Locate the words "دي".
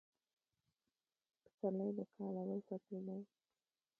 3.07-3.17